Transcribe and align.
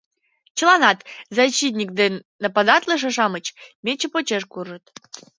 Чыланат— 0.57 0.99
защитник 1.37 1.89
ден 1.99 2.13
нападатлыше-шамыч— 2.43 3.45
мече 3.85 4.07
почеш 4.13 4.43
куржыт. 4.51 4.83